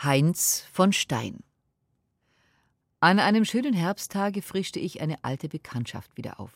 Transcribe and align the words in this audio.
Heinz 0.00 0.64
von 0.72 0.92
Stein 0.92 1.40
An 3.00 3.18
einem 3.18 3.44
schönen 3.44 3.74
Herbsttage 3.74 4.42
frischte 4.42 4.78
ich 4.78 5.00
eine 5.00 5.24
alte 5.24 5.48
Bekanntschaft 5.48 6.16
wieder 6.16 6.38
auf. 6.38 6.52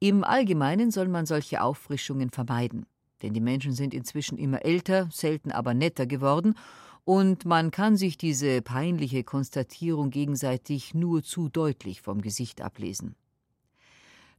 Im 0.00 0.24
Allgemeinen 0.24 0.90
soll 0.90 1.06
man 1.06 1.26
solche 1.26 1.62
Auffrischungen 1.62 2.30
vermeiden, 2.30 2.86
denn 3.22 3.34
die 3.34 3.40
Menschen 3.40 3.72
sind 3.72 3.94
inzwischen 3.94 4.36
immer 4.36 4.64
älter, 4.64 5.08
selten 5.12 5.52
aber 5.52 5.74
netter 5.74 6.06
geworden, 6.06 6.56
und 7.04 7.44
man 7.44 7.70
kann 7.70 7.96
sich 7.96 8.18
diese 8.18 8.62
peinliche 8.62 9.22
Konstatierung 9.22 10.10
gegenseitig 10.10 10.92
nur 10.92 11.22
zu 11.22 11.48
deutlich 11.48 12.00
vom 12.02 12.20
Gesicht 12.20 12.62
ablesen. 12.62 13.14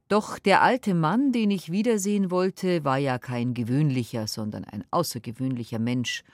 Doch 0.08 0.38
der 0.38 0.60
alte 0.60 0.92
Mann, 0.92 1.32
den 1.32 1.50
ich 1.50 1.72
wiedersehen 1.72 2.30
wollte, 2.30 2.84
war 2.84 2.98
ja 2.98 3.18
kein 3.18 3.54
gewöhnlicher, 3.54 4.26
sondern 4.26 4.64
ein 4.64 4.84
außergewöhnlicher 4.90 5.78
Mensch, 5.78 6.24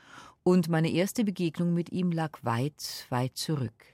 und 0.45 0.69
meine 0.69 0.91
erste 0.91 1.25
Begegnung 1.25 1.75
mit 1.75 1.93
ihm 1.93 2.11
lag 2.11 2.39
weit, 2.43 3.07
weit 3.11 3.37
zurück. 3.37 3.85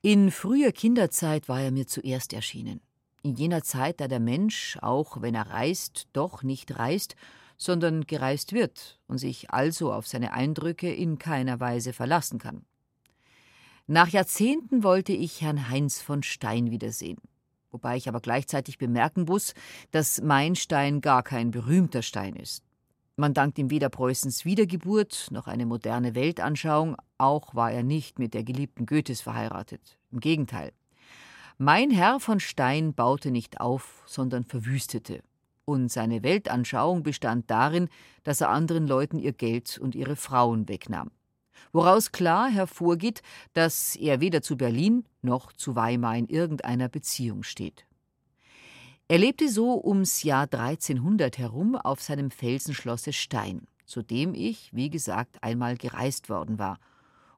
In 0.00 0.30
früher 0.30 0.72
Kinderzeit 0.72 1.48
war 1.48 1.60
er 1.60 1.70
mir 1.70 1.86
zuerst 1.86 2.32
erschienen. 2.32 2.80
In 3.22 3.36
jener 3.36 3.62
Zeit, 3.62 4.00
da 4.00 4.08
der 4.08 4.18
Mensch, 4.18 4.76
auch 4.82 5.22
wenn 5.22 5.36
er 5.36 5.48
reist, 5.48 6.08
doch 6.12 6.42
nicht 6.42 6.76
reist, 6.76 7.14
sondern 7.56 8.04
gereist 8.06 8.52
wird 8.52 8.98
und 9.06 9.18
sich 9.18 9.50
also 9.50 9.92
auf 9.92 10.08
seine 10.08 10.32
Eindrücke 10.32 10.92
in 10.92 11.18
keiner 11.18 11.60
Weise 11.60 11.92
verlassen 11.92 12.40
kann. 12.40 12.64
Nach 13.86 14.08
Jahrzehnten 14.08 14.82
wollte 14.82 15.12
ich 15.12 15.40
Herrn 15.40 15.68
Heinz 15.68 16.00
von 16.00 16.24
Stein 16.24 16.72
wiedersehen, 16.72 17.18
wobei 17.70 17.96
ich 17.96 18.08
aber 18.08 18.20
gleichzeitig 18.20 18.78
bemerken 18.78 19.26
muss, 19.26 19.54
dass 19.92 20.20
mein 20.20 20.56
Stein 20.56 21.00
gar 21.00 21.22
kein 21.22 21.52
berühmter 21.52 22.02
Stein 22.02 22.34
ist. 22.34 22.64
Man 23.22 23.34
dankt 23.34 23.56
ihm 23.60 23.70
weder 23.70 23.88
Preußens 23.88 24.44
Wiedergeburt 24.44 25.28
noch 25.30 25.46
eine 25.46 25.64
moderne 25.64 26.16
Weltanschauung, 26.16 26.96
auch 27.18 27.54
war 27.54 27.70
er 27.70 27.84
nicht 27.84 28.18
mit 28.18 28.34
der 28.34 28.42
geliebten 28.42 28.84
Goethes 28.84 29.20
verheiratet. 29.20 29.96
Im 30.10 30.18
Gegenteil. 30.18 30.72
Mein 31.56 31.92
Herr 31.92 32.18
von 32.18 32.40
Stein 32.40 32.94
baute 32.94 33.30
nicht 33.30 33.60
auf, 33.60 34.02
sondern 34.06 34.42
verwüstete. 34.42 35.22
Und 35.64 35.88
seine 35.92 36.24
Weltanschauung 36.24 37.04
bestand 37.04 37.48
darin, 37.48 37.90
dass 38.24 38.40
er 38.40 38.48
anderen 38.48 38.88
Leuten 38.88 39.20
ihr 39.20 39.32
Geld 39.32 39.78
und 39.78 39.94
ihre 39.94 40.16
Frauen 40.16 40.68
wegnahm. 40.68 41.12
Woraus 41.72 42.10
klar 42.10 42.50
hervorgeht, 42.50 43.22
dass 43.52 43.94
er 43.94 44.20
weder 44.20 44.42
zu 44.42 44.56
Berlin 44.56 45.04
noch 45.20 45.52
zu 45.52 45.76
Weimar 45.76 46.16
in 46.16 46.26
irgendeiner 46.26 46.88
Beziehung 46.88 47.44
steht. 47.44 47.86
Er 49.08 49.18
lebte 49.18 49.48
so 49.48 49.82
ums 49.84 50.22
Jahr 50.22 50.44
1300 50.44 51.36
herum 51.38 51.76
auf 51.76 52.00
seinem 52.00 52.30
Felsenschlosse 52.30 53.12
Stein, 53.12 53.66
zu 53.84 54.02
dem 54.02 54.34
ich, 54.34 54.70
wie 54.72 54.90
gesagt, 54.90 55.42
einmal 55.42 55.76
gereist 55.76 56.28
worden 56.28 56.58
war 56.58 56.78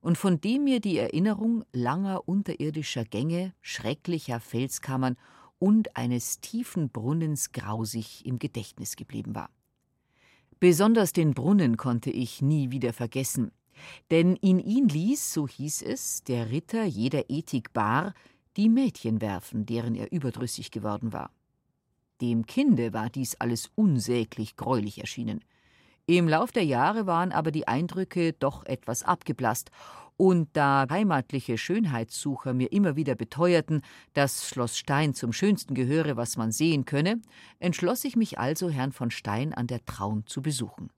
und 0.01 0.19
von 0.19 0.41
dem 0.41 0.65
mir 0.65 0.81
die 0.81 0.98
Erinnerung 0.98 1.65
langer 1.73 2.29
unterirdischer 2.29 3.05
Gänge, 3.05 3.55
schrecklicher 3.62 4.39
Felskammern 4.39 5.17
und 5.59 5.97
eines 5.97 6.41
tiefen 6.41 6.91
Brunnens 6.91 7.53
grausig 7.53 8.25
im 8.27 8.39
Gedächtnis 8.39 8.97
geblieben 8.97 9.35
war. 9.35 9.48
Besonders 10.61 11.12
den 11.12 11.33
Brunnen 11.33 11.77
konnte 11.77 12.11
ich 12.11 12.42
nie 12.42 12.70
wieder 12.70 12.92
vergessen, 12.92 13.51
denn 14.11 14.37
in 14.37 14.61
ihn 14.61 14.89
ließ, 14.89 15.33
so 15.33 15.48
hieß 15.48 15.83
es, 15.83 16.23
der 16.23 16.51
Ritter 16.51 16.85
jeder 16.85 17.31
Ethik 17.31 17.73
bar, 17.73 18.15
die 18.57 18.69
Mädchen 18.69 19.20
werfen, 19.20 19.67
deren 19.67 19.95
er 19.95 20.12
überdrüssig 20.12 20.70
geworden 20.70 21.12
war. 21.12 21.31
Dem 22.20 22.47
Kinde 22.47 22.93
war 22.93 23.11
dies 23.11 23.34
alles 23.37 23.70
unsäglich 23.75 24.57
greulich 24.57 24.98
erschienen. 25.01 25.45
Im 26.07 26.29
Lauf 26.29 26.53
der 26.53 26.65
Jahre 26.65 27.07
waren 27.07 27.33
aber 27.33 27.51
die 27.51 27.67
Eindrücke 27.67 28.34
doch 28.34 28.65
etwas 28.67 29.03
abgeblasst, 29.03 29.70
und 30.17 30.48
da 30.53 30.87
heimatliche 30.89 31.59
Schönheitssucher 31.59 32.55
mir 32.55 32.70
immer 32.70 32.95
wieder 32.95 33.17
beteuerten, 33.17 33.83
dass 34.12 34.48
Schloss 34.48 34.79
Stein 34.79 35.15
zum 35.15 35.33
Schönsten 35.33 35.75
gehöre, 35.75 36.17
was 36.17 36.37
man 36.37 36.53
sehen 36.53 36.85
könne, 36.85 37.20
entschloss 37.58 38.05
ich 38.05 38.14
mich 38.14 38.39
also, 38.39 38.70
Herrn 38.70 38.92
von 38.92 39.11
Stein 39.11 39.53
an 39.53 39.67
der 39.67 39.85
Traun 39.85 40.24
zu 40.27 40.41
besuchen. 40.41 40.91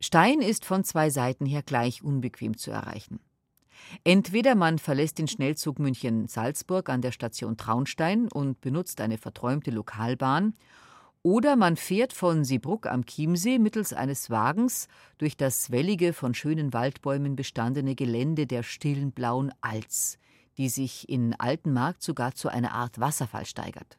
Stein 0.00 0.40
ist 0.40 0.64
von 0.64 0.82
zwei 0.82 1.08
Seiten 1.08 1.46
her 1.46 1.62
gleich 1.62 2.02
unbequem 2.02 2.56
zu 2.56 2.70
erreichen. 2.70 3.20
Entweder 4.04 4.54
man 4.54 4.78
verlässt 4.78 5.18
den 5.18 5.28
Schnellzug 5.28 5.78
München-Salzburg 5.78 6.88
an 6.88 7.02
der 7.02 7.12
Station 7.12 7.56
Traunstein 7.56 8.28
und 8.32 8.60
benutzt 8.60 9.00
eine 9.00 9.18
verträumte 9.18 9.70
Lokalbahn, 9.70 10.54
oder 11.22 11.56
man 11.56 11.74
fährt 11.74 12.12
von 12.12 12.44
Siebruck 12.44 12.86
am 12.86 13.04
Chiemsee 13.04 13.58
mittels 13.58 13.92
eines 13.92 14.30
Wagens 14.30 14.86
durch 15.18 15.36
das 15.36 15.72
wellige, 15.72 16.12
von 16.12 16.34
schönen 16.34 16.72
Waldbäumen 16.72 17.34
bestandene 17.34 17.96
Gelände 17.96 18.46
der 18.46 18.62
stillen 18.62 19.10
blauen 19.10 19.52
Alz, 19.60 20.18
die 20.56 20.68
sich 20.68 21.08
in 21.08 21.34
Altenmarkt 21.34 22.00
sogar 22.02 22.36
zu 22.36 22.48
einer 22.48 22.74
Art 22.74 23.00
Wasserfall 23.00 23.44
steigert. 23.44 23.98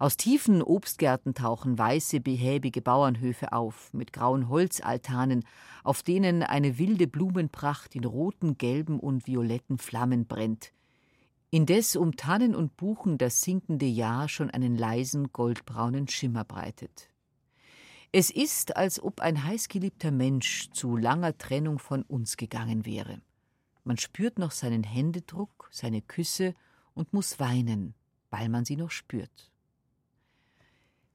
Aus 0.00 0.16
tiefen 0.16 0.62
Obstgärten 0.62 1.34
tauchen 1.34 1.76
weiße, 1.76 2.20
behäbige 2.20 2.80
Bauernhöfe 2.80 3.52
auf, 3.52 3.92
mit 3.92 4.12
grauen 4.12 4.48
Holzaltanen, 4.48 5.44
auf 5.82 6.04
denen 6.04 6.44
eine 6.44 6.78
wilde 6.78 7.08
Blumenpracht 7.08 7.96
in 7.96 8.04
roten, 8.04 8.56
gelben 8.58 9.00
und 9.00 9.26
violetten 9.26 9.78
Flammen 9.78 10.26
brennt. 10.26 10.72
Indes 11.50 11.96
um 11.96 12.14
Tannen 12.14 12.54
und 12.54 12.76
Buchen 12.76 13.18
das 13.18 13.40
sinkende 13.40 13.86
Jahr 13.86 14.28
schon 14.28 14.50
einen 14.50 14.76
leisen, 14.76 15.32
goldbraunen 15.32 16.06
Schimmer 16.06 16.44
breitet. 16.44 17.08
Es 18.12 18.30
ist, 18.30 18.76
als 18.76 19.02
ob 19.02 19.20
ein 19.20 19.42
heißgeliebter 19.42 20.12
Mensch 20.12 20.70
zu 20.70 20.96
langer 20.96 21.36
Trennung 21.36 21.80
von 21.80 22.02
uns 22.02 22.36
gegangen 22.36 22.86
wäre. 22.86 23.20
Man 23.82 23.98
spürt 23.98 24.38
noch 24.38 24.52
seinen 24.52 24.84
Händedruck, 24.84 25.68
seine 25.72 26.02
Küsse 26.02 26.54
und 26.94 27.12
muss 27.12 27.40
weinen, 27.40 27.94
weil 28.30 28.48
man 28.48 28.64
sie 28.64 28.76
noch 28.76 28.90
spürt. 28.90 29.50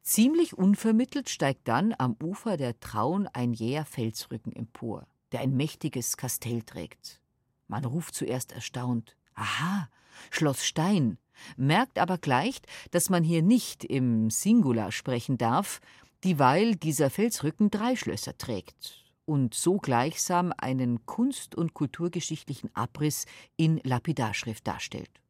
Ziemlich 0.03 0.57
unvermittelt 0.57 1.29
steigt 1.29 1.65
dann 1.69 1.95
am 1.97 2.17
Ufer 2.21 2.57
der 2.57 2.77
Traun 2.81 3.27
ein 3.27 3.53
jäher 3.53 3.85
Felsrücken 3.85 4.53
empor, 4.53 5.07
der 5.31 5.39
ein 5.39 5.55
mächtiges 5.55 6.17
Kastell 6.17 6.61
trägt. 6.61 7.21
Man 7.69 7.85
ruft 7.85 8.13
zuerst 8.13 8.51
erstaunt: 8.51 9.15
Aha, 9.33 9.87
Schloss 10.29 10.65
Stein, 10.65 11.17
merkt 11.55 11.99
aber 11.99 12.17
gleich, 12.17 12.59
dass 12.91 13.09
man 13.09 13.23
hier 13.23 13.41
nicht 13.41 13.85
im 13.85 14.29
Singular 14.29 14.91
sprechen 14.91 15.37
darf, 15.37 15.79
dieweil 16.25 16.75
dieser 16.75 17.09
Felsrücken 17.09 17.71
drei 17.71 17.95
Schlösser 17.95 18.37
trägt 18.37 19.05
und 19.23 19.53
so 19.53 19.77
gleichsam 19.77 20.53
einen 20.57 21.05
kunst- 21.05 21.55
und 21.55 21.73
kulturgeschichtlichen 21.73 22.75
Abriss 22.75 23.25
in 23.55 23.79
Lapidarschrift 23.85 24.67
darstellt. 24.67 25.22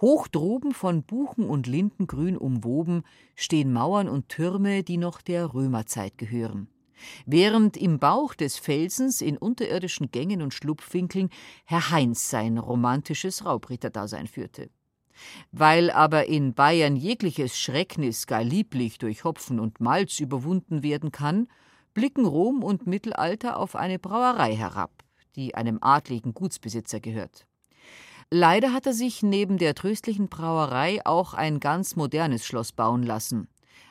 Hoch 0.00 0.28
droben 0.28 0.72
von 0.72 1.02
Buchen 1.02 1.44
und 1.44 1.66
Lindengrün 1.66 2.38
umwoben 2.38 3.02
stehen 3.34 3.72
Mauern 3.72 4.08
und 4.08 4.30
Türme, 4.30 4.82
die 4.82 4.96
noch 4.96 5.20
der 5.20 5.52
Römerzeit 5.52 6.16
gehören. 6.16 6.68
Während 7.26 7.76
im 7.76 7.98
Bauch 7.98 8.34
des 8.34 8.56
Felsens 8.56 9.20
in 9.20 9.36
unterirdischen 9.36 10.10
Gängen 10.10 10.42
und 10.42 10.54
Schlupfwinkeln 10.54 11.28
Herr 11.64 11.90
Heinz 11.90 12.30
sein 12.30 12.58
romantisches 12.58 13.44
Raubritterdasein 13.44 14.26
führte. 14.26 14.70
Weil 15.52 15.90
aber 15.90 16.26
in 16.26 16.54
Bayern 16.54 16.96
jegliches 16.96 17.58
Schrecknis 17.58 18.26
gar 18.26 18.42
lieblich 18.42 18.98
durch 18.98 19.24
Hopfen 19.24 19.60
und 19.60 19.80
Malz 19.80 20.18
überwunden 20.18 20.82
werden 20.82 21.12
kann, 21.12 21.46
blicken 21.92 22.24
Rom 22.24 22.62
und 22.62 22.86
Mittelalter 22.86 23.58
auf 23.58 23.76
eine 23.76 23.98
Brauerei 23.98 24.54
herab, 24.56 25.04
die 25.36 25.54
einem 25.54 25.78
adligen 25.82 26.32
Gutsbesitzer 26.32 27.00
gehört. 27.00 27.46
Leider 28.32 28.72
hat 28.72 28.86
er 28.86 28.92
sich 28.92 29.24
neben 29.24 29.58
der 29.58 29.74
tröstlichen 29.74 30.28
Brauerei 30.28 31.04
auch 31.04 31.34
ein 31.34 31.58
ganz 31.58 31.96
modernes 31.96 32.46
Schloss 32.46 32.70
bauen 32.70 33.02
lassen. 33.02 33.48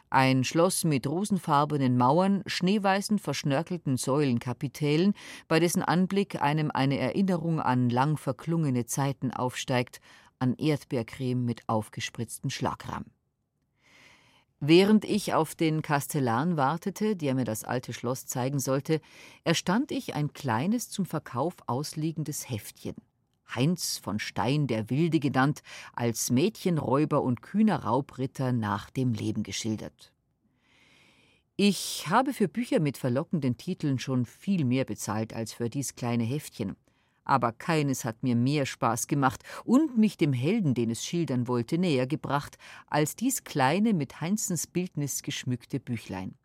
Ein 0.09 0.45
Schloss 0.45 0.85
mit 0.85 1.05
rosenfarbenen 1.07 1.97
Mauern, 1.97 2.43
schneeweißen, 2.45 3.19
verschnörkelten 3.19 3.97
Säulenkapitellen, 3.97 5.13
bei 5.49 5.59
dessen 5.59 5.83
Anblick 5.83 6.41
einem 6.41 6.71
eine 6.71 6.97
Erinnerung 6.97 7.59
an 7.59 7.89
lang 7.89 8.15
verklungene 8.15 8.85
Zeiten 8.85 9.31
aufsteigt, 9.31 9.99
an 10.39 10.55
Erdbeercreme 10.55 11.43
mit 11.43 11.67
aufgespritzten 11.67 12.49
Schlagrahm. 12.49 13.07
Während 14.61 15.03
ich 15.03 15.33
auf 15.33 15.53
den 15.53 15.81
Kastellan 15.81 16.55
wartete, 16.55 17.17
der 17.17 17.35
mir 17.35 17.45
das 17.45 17.65
alte 17.65 17.91
Schloss 17.91 18.25
zeigen 18.25 18.59
sollte, 18.59 19.01
erstand 19.43 19.91
ich 19.91 20.15
ein 20.15 20.31
kleines 20.31 20.89
zum 20.89 21.05
Verkauf 21.05 21.55
ausliegendes 21.67 22.49
Heftchen. 22.49 22.95
Heinz 23.55 23.97
von 23.97 24.19
Stein 24.19 24.67
der 24.67 24.89
Wilde 24.89 25.19
genannt, 25.19 25.61
als 25.93 26.29
Mädchenräuber 26.31 27.21
und 27.21 27.41
kühner 27.41 27.83
Raubritter 27.83 28.51
nach 28.51 28.89
dem 28.89 29.13
Leben 29.13 29.43
geschildert. 29.43 30.11
Ich 31.55 32.05
habe 32.07 32.33
für 32.33 32.47
Bücher 32.47 32.79
mit 32.79 32.97
verlockenden 32.97 33.57
Titeln 33.57 33.99
schon 33.99 34.25
viel 34.25 34.63
mehr 34.63 34.85
bezahlt 34.85 35.33
als 35.33 35.51
für 35.51 35.69
dies 35.69 35.95
kleine 35.95 36.23
Heftchen, 36.23 36.77
aber 37.25 37.51
keines 37.51 38.05
hat 38.05 38.23
mir 38.23 38.35
mehr 38.35 38.65
Spaß 38.65 39.07
gemacht 39.07 39.43
und 39.65 39.97
mich 39.97 40.15
dem 40.15 40.33
Helden, 40.33 40.73
den 40.73 40.89
es 40.89 41.05
schildern 41.05 41.47
wollte, 41.47 41.77
näher 41.77 42.07
gebracht, 42.07 42.57
als 42.87 43.15
dies 43.15 43.43
kleine, 43.43 43.93
mit 43.93 44.21
Heinzens 44.21 44.67
Bildnis 44.67 45.21
geschmückte 45.21 45.79
Büchlein. 45.79 46.35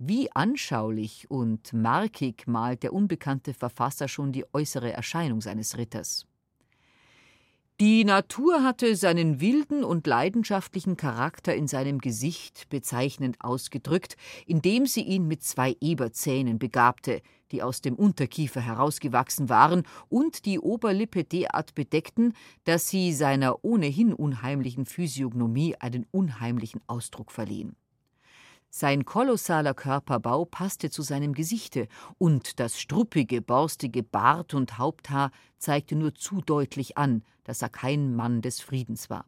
Wie 0.00 0.30
anschaulich 0.30 1.28
und 1.28 1.72
markig 1.72 2.46
malt 2.46 2.84
der 2.84 2.92
unbekannte 2.92 3.52
Verfasser 3.52 4.06
schon 4.06 4.30
die 4.30 4.44
äußere 4.52 4.92
Erscheinung 4.92 5.40
seines 5.40 5.76
Ritters. 5.76 6.24
Die 7.80 8.04
Natur 8.04 8.62
hatte 8.62 8.94
seinen 8.94 9.40
wilden 9.40 9.82
und 9.82 10.06
leidenschaftlichen 10.06 10.96
Charakter 10.96 11.54
in 11.54 11.66
seinem 11.66 11.98
Gesicht 11.98 12.68
bezeichnend 12.68 13.38
ausgedrückt, 13.40 14.16
indem 14.46 14.86
sie 14.86 15.02
ihn 15.02 15.26
mit 15.26 15.42
zwei 15.42 15.76
Eberzähnen 15.80 16.60
begabte, 16.60 17.20
die 17.50 17.64
aus 17.64 17.80
dem 17.80 17.96
Unterkiefer 17.96 18.60
herausgewachsen 18.60 19.48
waren 19.48 19.82
und 20.08 20.44
die 20.44 20.60
Oberlippe 20.60 21.24
derart 21.24 21.74
bedeckten, 21.74 22.34
dass 22.62 22.88
sie 22.88 23.12
seiner 23.12 23.64
ohnehin 23.64 24.12
unheimlichen 24.12 24.86
Physiognomie 24.86 25.74
einen 25.80 26.06
unheimlichen 26.12 26.80
Ausdruck 26.86 27.32
verliehen. 27.32 27.74
Sein 28.70 29.06
kolossaler 29.06 29.72
Körperbau 29.72 30.44
passte 30.44 30.90
zu 30.90 31.02
seinem 31.02 31.32
Gesichte, 31.32 31.88
und 32.18 32.60
das 32.60 32.78
struppige, 32.78 33.40
borstige 33.40 34.02
Bart 34.02 34.52
und 34.52 34.78
Haupthaar 34.78 35.30
zeigte 35.56 35.96
nur 35.96 36.14
zu 36.14 36.42
deutlich 36.42 36.98
an, 36.98 37.22
dass 37.44 37.62
er 37.62 37.70
kein 37.70 38.14
Mann 38.14 38.42
des 38.42 38.60
Friedens 38.60 39.08
war. 39.08 39.24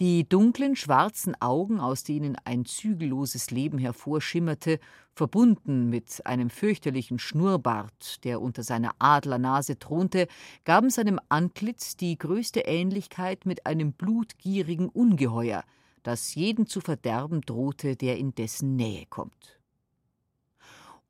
Die 0.00 0.28
dunklen, 0.28 0.76
schwarzen 0.76 1.34
Augen, 1.40 1.80
aus 1.80 2.04
denen 2.04 2.36
ein 2.44 2.64
zügelloses 2.64 3.50
Leben 3.50 3.78
hervorschimmerte, 3.78 4.78
verbunden 5.12 5.90
mit 5.90 6.24
einem 6.24 6.50
fürchterlichen 6.50 7.18
Schnurrbart, 7.18 8.22
der 8.22 8.40
unter 8.40 8.62
seiner 8.62 8.92
Adlernase 9.00 9.80
thronte, 9.80 10.28
gaben 10.64 10.90
seinem 10.90 11.18
Antlitz 11.28 11.96
die 11.96 12.16
größte 12.16 12.60
Ähnlichkeit 12.60 13.44
mit 13.44 13.66
einem 13.66 13.92
blutgierigen 13.92 14.88
Ungeheuer, 14.88 15.64
das 16.08 16.34
jeden 16.34 16.66
zu 16.66 16.80
verderben 16.80 17.42
drohte, 17.42 17.94
der 17.94 18.16
in 18.16 18.34
dessen 18.34 18.76
Nähe 18.76 19.04
kommt. 19.10 19.60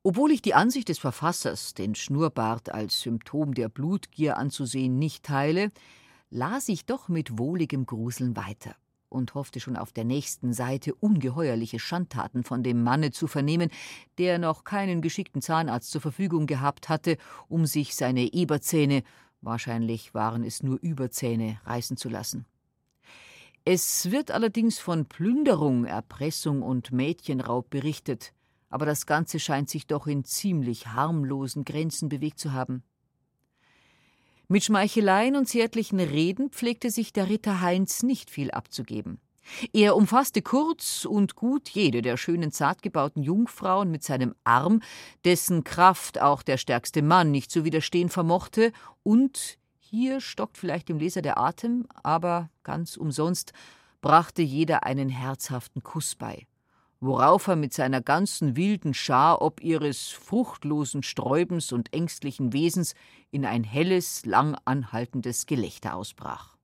Obwohl 0.03 0.33
ich 0.33 0.43
die 0.43 0.55
Ansicht 0.55 0.89
des 0.89 0.99
Verfassers, 0.99 1.73
den 1.73 1.95
Schnurrbart 1.95 2.73
als 2.73 3.00
Symptom 3.00 3.55
der 3.55 3.69
Blutgier 3.69 4.37
anzusehen, 4.37 4.99
nicht 4.99 5.25
teile, 5.25 5.71
las 6.31 6.69
ich 6.69 6.85
doch 6.85 7.09
mit 7.09 7.39
wohligem 7.39 7.87
Gruseln 7.87 8.37
weiter 8.37 8.75
und 9.09 9.35
hoffte 9.35 9.61
schon 9.61 9.77
auf 9.77 9.93
der 9.93 10.05
nächsten 10.05 10.53
Seite 10.53 10.97
ungeheuerliche 10.97 11.79
Schandtaten 11.79 12.43
von 12.43 12.65
dem 12.65 12.83
Manne 12.83 13.12
zu 13.12 13.29
vernehmen, 13.29 13.71
der 14.19 14.41
noch 14.41 14.65
keinen 14.65 15.00
geschickten 15.00 15.43
Zahnarzt 15.43 15.93
zur 15.93 16.00
Verfügung 16.00 16.49
gehabt 16.49 16.89
hatte, 16.89 17.19
um 17.47 17.67
sich 17.67 17.95
seine 17.95 18.33
Eberzähne, 18.33 19.05
wahrscheinlich 19.43 20.12
waren 20.12 20.43
es 20.43 20.65
nur 20.65 20.81
Überzähne, 20.81 21.61
reißen 21.67 21.97
zu 21.97 22.09
lassen. 22.09 22.47
Es 23.70 24.11
wird 24.11 24.31
allerdings 24.31 24.79
von 24.79 25.05
Plünderung, 25.05 25.85
Erpressung 25.85 26.62
und 26.62 26.91
Mädchenraub 26.91 27.69
berichtet, 27.69 28.32
aber 28.70 28.87
das 28.87 29.05
Ganze 29.05 29.38
scheint 29.38 29.69
sich 29.69 29.87
doch 29.87 30.06
in 30.06 30.25
ziemlich 30.25 30.87
harmlosen 30.87 31.67
Grenzen 31.67 32.09
bewegt 32.09 32.38
zu 32.38 32.55
haben. 32.55 32.82
Mit 34.49 34.65
Schmeicheleien 34.65 35.37
und 35.37 35.50
zärtlichen 35.50 36.00
Reden 36.00 36.49
pflegte 36.49 36.91
sich 36.91 37.12
der 37.12 37.29
Ritter 37.29 37.61
Heinz 37.61 38.03
nicht 38.03 38.31
viel 38.31 38.50
abzugeben. 38.53 39.20
Er 39.75 39.97
umfasste 39.97 40.41
kurz 40.41 41.05
und 41.05 41.35
gut 41.35 41.69
jede 41.69 42.00
der 42.00 42.17
schönen 42.17 42.50
zartgebauten 42.53 43.23
Jungfrauen 43.23 43.91
mit 43.91 44.03
seinem 44.03 44.35
Arm, 44.44 44.81
dessen 45.26 45.62
Kraft 45.62 46.23
auch 46.23 46.43
der 46.43 46.56
stärkste 46.56 47.03
Mann 47.03 47.31
nicht 47.31 47.50
zu 47.50 47.67
widerstehen 47.67 48.09
vermochte, 48.09 48.73
und 49.03 49.59
hier 49.90 50.20
stockt 50.20 50.58
vielleicht 50.58 50.90
dem 50.90 50.99
Leser 50.99 51.23
der 51.23 51.38
Atem, 51.38 51.87
aber 52.02 52.50
ganz 52.62 52.96
umsonst 52.96 53.52
brachte 54.02 54.43
jeder 54.43 54.85
einen 54.85 55.08
herzhaften 55.08 55.82
Kuss 55.82 56.14
bei, 56.14 56.46
worauf 57.00 57.46
er 57.46 57.56
mit 57.56 57.73
seiner 57.73 58.02
ganzen 58.02 58.55
wilden 58.55 58.93
Schar 58.93 59.40
ob 59.40 59.62
ihres 59.62 60.08
fruchtlosen 60.08 61.02
Sträubens 61.02 61.73
und 61.73 61.94
ängstlichen 61.94 62.52
Wesens 62.52 62.94
in 63.31 63.46
ein 63.46 63.64
helles, 63.64 64.26
lang 64.26 64.56
anhaltendes 64.67 65.46
Gelächter 65.46 65.96
ausbrach. 65.96 66.56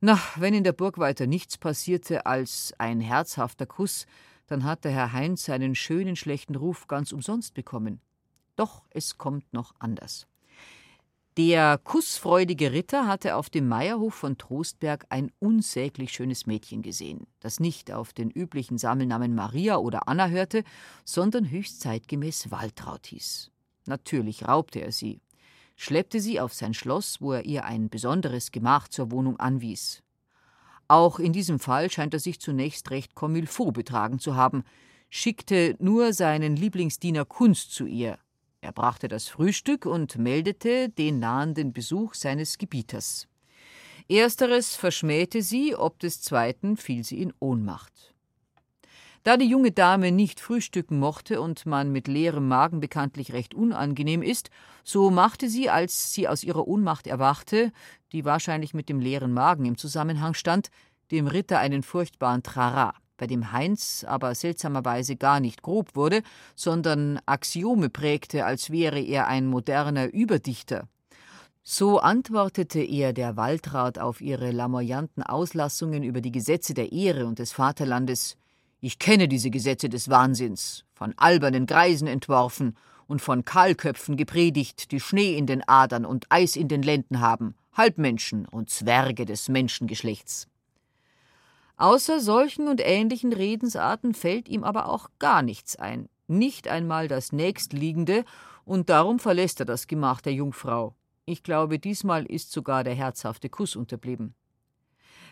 Na, 0.00 0.18
wenn 0.36 0.54
in 0.54 0.64
der 0.64 0.72
Burg 0.72 0.98
weiter 0.98 1.28
nichts 1.28 1.58
passierte 1.58 2.26
als 2.26 2.74
ein 2.78 3.00
herzhafter 3.00 3.66
Kuss, 3.66 4.06
dann 4.48 4.64
hatte 4.64 4.90
Herr 4.90 5.12
Heinz 5.12 5.44
seinen 5.44 5.76
schönen 5.76 6.16
schlechten 6.16 6.56
Ruf 6.56 6.88
ganz 6.88 7.12
umsonst 7.12 7.54
bekommen. 7.54 8.00
Doch 8.56 8.82
es 8.90 9.16
kommt 9.16 9.52
noch 9.52 9.74
anders. 9.78 10.26
Der 11.38 11.78
kussfreudige 11.78 12.72
Ritter 12.72 13.06
hatte 13.06 13.36
auf 13.36 13.48
dem 13.48 13.68
Meierhof 13.68 14.12
von 14.12 14.38
Trostberg 14.38 15.06
ein 15.08 15.30
unsäglich 15.38 16.10
schönes 16.10 16.46
Mädchen 16.46 16.82
gesehen, 16.82 17.28
das 17.38 17.60
nicht 17.60 17.92
auf 17.92 18.12
den 18.12 18.28
üblichen 18.28 18.76
Sammelnamen 18.76 19.36
Maria 19.36 19.76
oder 19.76 20.08
Anna 20.08 20.26
hörte, 20.26 20.64
sondern 21.04 21.48
höchst 21.48 21.80
zeitgemäß 21.80 22.50
Waltraud 22.50 23.06
hieß. 23.06 23.52
Natürlich 23.86 24.48
raubte 24.48 24.80
er 24.80 24.90
sie, 24.90 25.20
schleppte 25.76 26.18
sie 26.18 26.40
auf 26.40 26.54
sein 26.54 26.74
Schloss, 26.74 27.20
wo 27.20 27.34
er 27.34 27.44
ihr 27.44 27.64
ein 27.64 27.88
besonderes 27.88 28.50
Gemach 28.50 28.88
zur 28.88 29.12
Wohnung 29.12 29.38
anwies. 29.38 30.02
Auch 30.88 31.20
in 31.20 31.32
diesem 31.32 31.60
Fall 31.60 31.88
scheint 31.88 32.14
er 32.14 32.20
sich 32.20 32.40
zunächst 32.40 32.90
recht 32.90 33.14
comme 33.14 33.38
il 33.38 33.46
faut 33.46 33.72
betragen 33.72 34.18
zu 34.18 34.34
haben, 34.34 34.64
schickte 35.08 35.76
nur 35.78 36.12
seinen 36.12 36.56
Lieblingsdiener 36.56 37.24
Kunst 37.24 37.72
zu 37.72 37.86
ihr, 37.86 38.18
er 38.68 38.72
brachte 38.72 39.08
das 39.08 39.28
Frühstück 39.28 39.86
und 39.86 40.18
meldete 40.18 40.90
den 40.90 41.20
nahenden 41.20 41.72
Besuch 41.72 42.12
seines 42.12 42.58
Gebieters. 42.58 43.26
Ersteres 44.10 44.76
verschmähte 44.76 45.40
sie, 45.40 45.74
ob 45.74 45.98
des 46.00 46.20
zweiten 46.20 46.76
fiel 46.76 47.02
sie 47.02 47.22
in 47.22 47.32
Ohnmacht. 47.38 48.14
Da 49.22 49.38
die 49.38 49.48
junge 49.48 49.72
Dame 49.72 50.12
nicht 50.12 50.38
frühstücken 50.38 50.98
mochte 50.98 51.40
und 51.40 51.64
man 51.64 51.90
mit 51.92 52.08
leerem 52.08 52.46
Magen 52.46 52.80
bekanntlich 52.80 53.32
recht 53.32 53.54
unangenehm 53.54 54.20
ist, 54.20 54.50
so 54.84 55.10
machte 55.10 55.48
sie, 55.48 55.70
als 55.70 56.12
sie 56.12 56.28
aus 56.28 56.44
ihrer 56.44 56.68
Ohnmacht 56.68 57.06
erwachte, 57.06 57.72
die 58.12 58.26
wahrscheinlich 58.26 58.74
mit 58.74 58.90
dem 58.90 59.00
leeren 59.00 59.32
Magen 59.32 59.64
im 59.64 59.78
Zusammenhang 59.78 60.34
stand, 60.34 60.68
dem 61.10 61.26
Ritter 61.26 61.58
einen 61.58 61.82
furchtbaren 61.82 62.42
Trara 62.42 62.92
bei 63.18 63.26
dem 63.26 63.52
Heinz 63.52 64.06
aber 64.08 64.34
seltsamerweise 64.34 65.16
gar 65.16 65.40
nicht 65.40 65.60
grob 65.60 65.94
wurde, 65.94 66.22
sondern 66.54 67.20
Axiome 67.26 67.90
prägte, 67.90 68.46
als 68.46 68.70
wäre 68.70 69.00
er 69.00 69.26
ein 69.26 69.46
moderner 69.46 70.06
Überdichter. 70.06 70.88
So 71.62 71.98
antwortete 71.98 72.80
er 72.80 73.12
der 73.12 73.36
Waltraud 73.36 73.98
auf 73.98 74.22
ihre 74.22 74.52
lamoyanten 74.52 75.22
Auslassungen 75.22 76.02
über 76.02 76.22
die 76.22 76.32
Gesetze 76.32 76.72
der 76.72 76.92
Ehre 76.92 77.26
und 77.26 77.38
des 77.38 77.52
Vaterlandes. 77.52 78.38
Ich 78.80 78.98
kenne 78.98 79.28
diese 79.28 79.50
Gesetze 79.50 79.90
des 79.90 80.08
Wahnsinns, 80.08 80.84
von 80.94 81.12
albernen 81.18 81.66
Greisen 81.66 82.08
entworfen 82.08 82.74
und 83.06 83.20
von 83.20 83.44
Kahlköpfen 83.44 84.16
gepredigt, 84.16 84.92
die 84.92 85.00
Schnee 85.00 85.36
in 85.36 85.46
den 85.46 85.66
Adern 85.68 86.06
und 86.06 86.24
Eis 86.30 86.56
in 86.56 86.68
den 86.68 86.82
Lenden 86.82 87.20
haben, 87.20 87.54
Halbmenschen 87.74 88.46
und 88.46 88.70
Zwerge 88.70 89.26
des 89.26 89.48
Menschengeschlechts. 89.48 90.48
Außer 91.78 92.18
solchen 92.18 92.66
und 92.66 92.80
ähnlichen 92.84 93.32
Redensarten 93.32 94.12
fällt 94.12 94.48
ihm 94.48 94.64
aber 94.64 94.88
auch 94.88 95.08
gar 95.20 95.42
nichts 95.42 95.76
ein, 95.76 96.08
nicht 96.26 96.66
einmal 96.66 97.06
das 97.06 97.32
nächstliegende, 97.32 98.24
und 98.64 98.90
darum 98.90 99.18
verlässt 99.18 99.60
er 99.60 99.66
das 99.66 99.86
Gemach 99.86 100.20
der 100.20 100.34
Jungfrau. 100.34 100.94
Ich 101.24 101.42
glaube, 101.42 101.78
diesmal 101.78 102.26
ist 102.26 102.52
sogar 102.52 102.84
der 102.84 102.94
herzhafte 102.94 103.48
Kuss 103.48 103.76
unterblieben. 103.76 104.34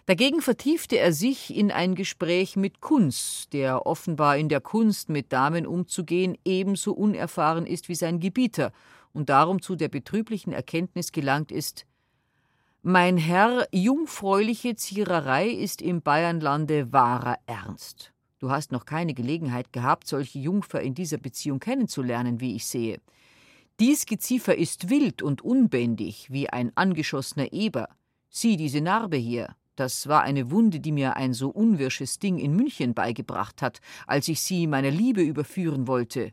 Dagegen 0.07 0.41
vertiefte 0.41 0.99
er 0.99 1.13
sich 1.13 1.55
in 1.55 1.73
ein 1.73 1.97
Gespräch 1.97 2.55
mit 2.55 2.81
Kunz, 2.81 3.49
der 3.53 3.87
offenbar 3.87 4.37
in 4.37 4.49
der 4.49 4.61
Kunst 4.61 5.09
mit 5.09 5.33
Damen 5.33 5.67
umzugehen 5.67 6.39
ebenso 6.45 6.93
unerfahren 6.93 7.67
ist 7.67 7.89
wie 7.89 7.97
sein 7.97 8.21
Gebieter 8.21 8.73
und 9.13 9.31
darum 9.31 9.61
zu 9.61 9.75
der 9.75 9.89
betrüblichen 9.89 10.53
Erkenntnis 10.53 11.11
gelangt 11.11 11.51
ist, 11.51 11.87
mein 12.89 13.17
Herr, 13.17 13.67
jungfräuliche 13.73 14.77
Ziererei 14.77 15.49
ist 15.49 15.83
im 15.83 16.03
Bayernlande 16.03 16.93
wahrer 16.93 17.37
Ernst. 17.45 18.13
Du 18.39 18.51
hast 18.51 18.71
noch 18.71 18.85
keine 18.85 19.13
Gelegenheit 19.13 19.73
gehabt, 19.73 20.07
solche 20.07 20.39
Jungfer 20.39 20.81
in 20.83 20.95
dieser 20.95 21.17
Beziehung 21.17 21.59
kennenzulernen, 21.59 22.41
wie 22.41 22.55
ich 22.55 22.65
sehe. 22.65 23.01
Dies 23.81 24.07
Geziefer 24.07 24.57
ist 24.57 24.89
wild 24.89 25.21
und 25.21 25.43
unbändig, 25.43 26.31
wie 26.31 26.49
ein 26.49 26.71
angeschossener 26.77 27.53
Eber. 27.53 27.89
Sieh 28.31 28.57
diese 28.57 28.81
Narbe 28.81 29.17
hier. 29.17 29.57
Das 29.75 30.07
war 30.07 30.23
eine 30.23 30.53
Wunde, 30.53 30.79
die 30.79 30.93
mir 30.93 31.17
ein 31.17 31.35
so 31.35 31.49
unwirsches 31.49 32.21
Ding 32.21 32.39
in 32.39 32.55
München 32.55 32.95
beigebracht 32.95 33.63
hat, 33.63 33.81
als 34.07 34.29
ich 34.29 34.41
sie 34.41 34.69
meiner 34.69 34.93
Liebe 34.93 35.23
überführen 35.23 35.89
wollte. 35.89 36.31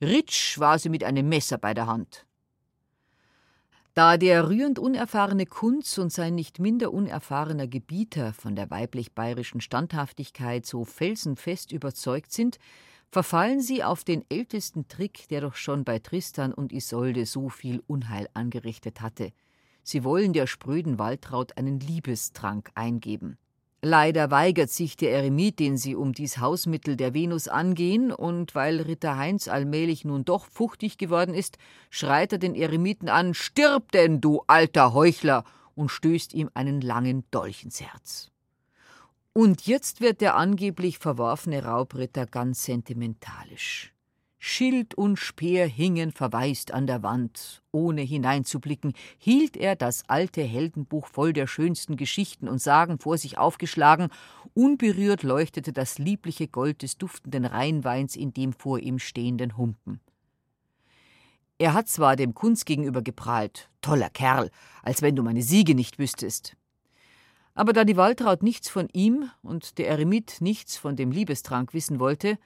Ritsch 0.00 0.58
war 0.58 0.78
sie 0.78 0.88
mit 0.88 1.04
einem 1.04 1.28
Messer 1.28 1.58
bei 1.58 1.74
der 1.74 1.88
Hand. 1.88 2.24
Da 3.94 4.16
der 4.16 4.48
rührend 4.48 4.78
unerfahrene 4.78 5.46
Kunz 5.46 5.98
und 5.98 6.12
sein 6.12 6.36
nicht 6.36 6.60
minder 6.60 6.92
unerfahrener 6.92 7.66
Gebieter 7.66 8.32
von 8.32 8.54
der 8.54 8.70
weiblich-bayerischen 8.70 9.60
Standhaftigkeit 9.60 10.64
so 10.64 10.84
felsenfest 10.84 11.72
überzeugt 11.72 12.32
sind, 12.32 12.58
verfallen 13.10 13.60
sie 13.60 13.82
auf 13.82 14.04
den 14.04 14.24
ältesten 14.30 14.86
Trick, 14.86 15.26
der 15.28 15.40
doch 15.40 15.56
schon 15.56 15.84
bei 15.84 15.98
Tristan 15.98 16.54
und 16.54 16.72
Isolde 16.72 17.26
so 17.26 17.48
viel 17.48 17.82
Unheil 17.88 18.28
angerichtet 18.34 19.00
hatte. 19.00 19.32
Sie 19.82 20.04
wollen 20.04 20.32
der 20.32 20.46
spröden 20.46 21.00
Waltraud 21.00 21.56
einen 21.56 21.80
Liebestrank 21.80 22.70
eingeben. 22.76 23.38
Leider 23.82 24.30
weigert 24.30 24.68
sich 24.68 24.96
der 24.96 25.12
Eremit, 25.12 25.58
den 25.58 25.78
sie 25.78 25.96
um 25.96 26.12
dies 26.12 26.36
Hausmittel 26.36 26.96
der 26.96 27.14
Venus 27.14 27.48
angehen, 27.48 28.12
und 28.12 28.54
weil 28.54 28.82
Ritter 28.82 29.16
Heinz 29.16 29.48
allmählich 29.48 30.04
nun 30.04 30.26
doch 30.26 30.44
fuchtig 30.44 30.98
geworden 30.98 31.34
ist, 31.34 31.56
schreit 31.88 32.32
er 32.32 32.38
den 32.38 32.54
Eremiten 32.54 33.08
an: 33.08 33.32
Stirb 33.32 33.90
denn, 33.92 34.20
du 34.20 34.42
alter 34.46 34.92
Heuchler! 34.92 35.44
und 35.74 35.88
stößt 35.88 36.34
ihm 36.34 36.50
einen 36.52 36.82
langen 36.82 37.24
Dolch 37.30 37.64
ins 37.64 37.80
Herz. 37.80 38.30
Und 39.32 39.66
jetzt 39.66 40.02
wird 40.02 40.20
der 40.20 40.36
angeblich 40.36 40.98
verworfene 40.98 41.64
Raubritter 41.64 42.26
ganz 42.26 42.64
sentimentalisch. 42.64 43.94
Schild 44.42 44.94
und 44.94 45.18
Speer 45.18 45.66
hingen 45.66 46.12
verwaist 46.12 46.72
an 46.72 46.86
der 46.86 47.02
Wand. 47.02 47.62
Ohne 47.72 48.00
hineinzublicken, 48.00 48.94
hielt 49.18 49.54
er 49.54 49.76
das 49.76 50.08
alte 50.08 50.40
Heldenbuch 50.42 51.06
voll 51.08 51.34
der 51.34 51.46
schönsten 51.46 51.96
Geschichten 51.96 52.48
und 52.48 52.58
Sagen 52.58 52.98
vor 52.98 53.18
sich 53.18 53.36
aufgeschlagen. 53.36 54.08
Unberührt 54.54 55.24
leuchtete 55.24 55.74
das 55.74 55.98
liebliche 55.98 56.48
Gold 56.48 56.80
des 56.80 56.96
duftenden 56.96 57.44
Rheinweins 57.44 58.16
in 58.16 58.32
dem 58.32 58.54
vor 58.54 58.78
ihm 58.78 58.98
stehenden 58.98 59.58
Humpen. 59.58 60.00
Er 61.58 61.74
hat 61.74 61.88
zwar 61.88 62.16
dem 62.16 62.32
Kunz 62.32 62.64
gegenüber 62.64 63.02
geprahlt, 63.02 63.68
toller 63.82 64.08
Kerl, 64.08 64.50
als 64.82 65.02
wenn 65.02 65.16
du 65.16 65.22
meine 65.22 65.42
Siege 65.42 65.74
nicht 65.74 65.98
wüsstest. 65.98 66.56
Aber 67.52 67.74
da 67.74 67.84
die 67.84 67.98
Waltraud 67.98 68.42
nichts 68.42 68.70
von 68.70 68.88
ihm 68.94 69.30
und 69.42 69.76
der 69.76 69.88
Eremit 69.88 70.38
nichts 70.40 70.78
von 70.78 70.96
dem 70.96 71.10
Liebestrank 71.10 71.74
wissen 71.74 72.00
wollte, 72.00 72.38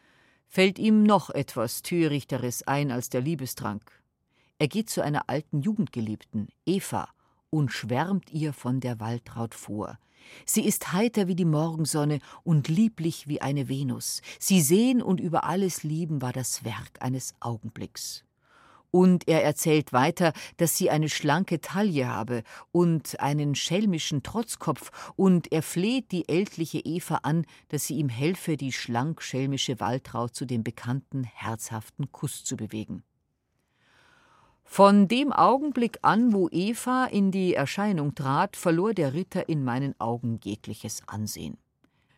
fällt 0.48 0.78
ihm 0.78 1.02
noch 1.02 1.30
etwas 1.30 1.82
Törichteres 1.82 2.62
ein 2.64 2.90
als 2.90 3.08
der 3.08 3.20
Liebestrank. 3.20 3.82
Er 4.58 4.68
geht 4.68 4.88
zu 4.88 5.02
einer 5.02 5.28
alten 5.28 5.62
Jugendgeliebten, 5.62 6.48
Eva, 6.64 7.08
und 7.50 7.72
schwärmt 7.72 8.32
ihr 8.32 8.52
von 8.52 8.80
der 8.80 9.00
Waltraud 9.00 9.54
vor. 9.54 9.98
Sie 10.46 10.64
ist 10.64 10.92
heiter 10.92 11.28
wie 11.28 11.34
die 11.34 11.44
Morgensonne 11.44 12.20
und 12.42 12.68
lieblich 12.68 13.28
wie 13.28 13.40
eine 13.40 13.68
Venus. 13.68 14.22
Sie 14.38 14.60
sehen 14.60 15.02
und 15.02 15.20
über 15.20 15.44
alles 15.44 15.82
lieben 15.82 16.22
war 16.22 16.32
das 16.32 16.64
Werk 16.64 17.00
eines 17.00 17.34
Augenblicks. 17.40 18.24
Und 18.94 19.26
er 19.26 19.42
erzählt 19.42 19.92
weiter, 19.92 20.32
dass 20.56 20.78
sie 20.78 20.88
eine 20.88 21.08
schlanke 21.08 21.60
Taille 21.60 22.06
habe 22.06 22.44
und 22.70 23.18
einen 23.18 23.56
schelmischen 23.56 24.22
Trotzkopf, 24.22 25.12
und 25.16 25.50
er 25.50 25.62
fleht 25.62 26.12
die 26.12 26.28
ältliche 26.28 26.78
Eva 26.78 27.16
an, 27.24 27.44
dass 27.70 27.88
sie 27.88 27.96
ihm 27.96 28.08
helfe, 28.08 28.56
die 28.56 28.70
schlank-schelmische 28.70 29.80
Waltraud 29.80 30.36
zu 30.36 30.44
dem 30.44 30.62
bekannten, 30.62 31.24
herzhaften 31.24 32.12
Kuss 32.12 32.44
zu 32.44 32.56
bewegen. 32.56 33.02
Von 34.62 35.08
dem 35.08 35.32
Augenblick 35.32 35.98
an, 36.02 36.32
wo 36.32 36.48
Eva 36.52 37.06
in 37.06 37.32
die 37.32 37.54
Erscheinung 37.54 38.14
trat, 38.14 38.54
verlor 38.54 38.94
der 38.94 39.12
Ritter 39.12 39.48
in 39.48 39.64
meinen 39.64 39.98
Augen 39.98 40.38
jegliches 40.44 41.02
Ansehen. 41.08 41.58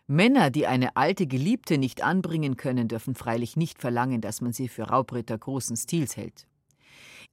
Männer, 0.07 0.51
die 0.51 0.67
eine 0.67 0.95
alte 0.95 1.27
Geliebte 1.27 1.79
nicht 1.79 2.05
anbringen 2.05 2.59
können, 2.59 2.87
dürfen 2.87 3.15
freilich 3.15 3.57
nicht 3.57 3.81
verlangen, 3.81 4.21
dass 4.21 4.43
man 4.43 4.53
sie 4.53 4.69
für 4.69 4.83
Raubritter 4.83 5.39
großen 5.39 5.79
Stils 5.79 6.19
hält. 6.19 6.47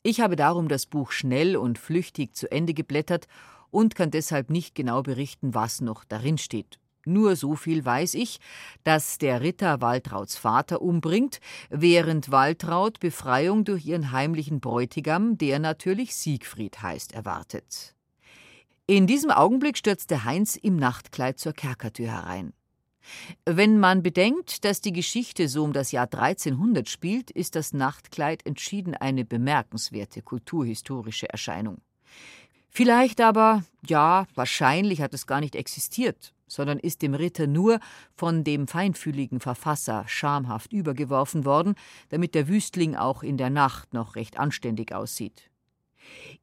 Ich 0.03 0.19
habe 0.19 0.35
darum 0.35 0.67
das 0.67 0.85
Buch 0.85 1.11
schnell 1.11 1.55
und 1.55 1.79
flüchtig 1.79 2.35
zu 2.35 2.51
Ende 2.51 2.73
geblättert 2.73 3.27
und 3.71 3.95
kann 3.95 4.11
deshalb 4.11 4.49
nicht 4.49 4.75
genau 4.75 5.01
berichten, 5.01 5.53
was 5.53 5.79
noch 5.79 6.03
darin 6.03 6.37
steht. 6.37 6.77
Nur 7.05 7.35
so 7.37 7.55
viel 7.55 7.83
weiß 7.83 8.13
ich, 8.15 8.39
dass 8.83 9.17
der 9.17 9.41
Ritter 9.41 9.81
Waltrauds 9.81 10.37
Vater 10.37 10.81
umbringt, 10.81 11.39
während 11.69 12.31
Waltraud 12.31 12.99
Befreiung 12.99 13.63
durch 13.63 13.85
ihren 13.85 14.11
heimlichen 14.11 14.59
Bräutigam, 14.59 15.37
der 15.37 15.59
natürlich 15.59 16.15
Siegfried 16.15 16.81
heißt, 16.81 17.13
erwartet. 17.13 17.95
In 18.85 19.07
diesem 19.07 19.31
Augenblick 19.31 19.77
stürzte 19.77 20.25
Heinz 20.25 20.57
im 20.57 20.75
Nachtkleid 20.75 21.39
zur 21.39 21.53
Kerkertür 21.53 22.07
herein. 22.07 22.53
Wenn 23.45 23.79
man 23.79 24.03
bedenkt, 24.03 24.65
dass 24.65 24.81
die 24.81 24.93
Geschichte 24.93 25.49
so 25.49 25.63
um 25.63 25.73
das 25.73 25.91
Jahr 25.91 26.05
1300 26.05 26.89
spielt, 26.89 27.31
ist 27.31 27.55
das 27.55 27.73
Nachtkleid 27.73 28.45
entschieden 28.45 28.95
eine 28.95 29.25
bemerkenswerte 29.25 30.21
kulturhistorische 30.21 31.29
Erscheinung. 31.29 31.81
Vielleicht 32.69 33.21
aber, 33.21 33.63
ja, 33.85 34.25
wahrscheinlich 34.33 35.01
hat 35.01 35.13
es 35.13 35.27
gar 35.27 35.41
nicht 35.41 35.55
existiert, 35.55 36.33
sondern 36.47 36.79
ist 36.79 37.03
dem 37.03 37.13
Ritter 37.13 37.45
nur 37.45 37.79
von 38.15 38.43
dem 38.43 38.67
feinfühligen 38.67 39.39
Verfasser 39.39 40.05
schamhaft 40.07 40.73
übergeworfen 40.73 41.45
worden, 41.45 41.75
damit 42.09 42.33
der 42.33 42.47
Wüstling 42.47 42.95
auch 42.95 43.21
in 43.21 43.37
der 43.37 43.51
Nacht 43.51 43.93
noch 43.93 44.15
recht 44.15 44.39
anständig 44.39 44.93
aussieht. 44.93 45.51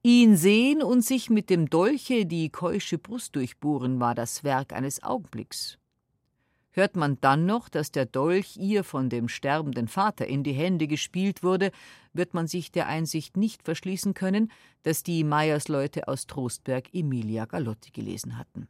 Ihn 0.02 0.36
sehen 0.36 0.82
und 0.82 1.04
sich 1.04 1.30
mit 1.30 1.50
dem 1.50 1.68
Dolche 1.68 2.26
die 2.26 2.48
keusche 2.48 2.96
Brust 2.96 3.34
durchbohren 3.34 3.98
war 3.98 4.14
das 4.14 4.44
Werk 4.44 4.72
eines 4.72 5.02
Augenblicks. 5.02 5.79
Hört 6.72 6.94
man 6.94 7.18
dann 7.20 7.46
noch, 7.46 7.68
dass 7.68 7.90
der 7.90 8.06
Dolch 8.06 8.56
ihr 8.56 8.84
von 8.84 9.08
dem 9.08 9.28
sterbenden 9.28 9.88
Vater 9.88 10.26
in 10.26 10.44
die 10.44 10.52
Hände 10.52 10.86
gespielt 10.86 11.42
wurde, 11.42 11.72
wird 12.12 12.32
man 12.32 12.46
sich 12.46 12.70
der 12.70 12.86
Einsicht 12.86 13.36
nicht 13.36 13.64
verschließen 13.64 14.14
können, 14.14 14.52
dass 14.84 15.02
die 15.02 15.24
Meiersleute 15.24 16.06
aus 16.06 16.26
Trostberg 16.26 16.94
Emilia 16.94 17.46
Galotti 17.46 17.90
gelesen 17.90 18.38
hatten. 18.38 18.68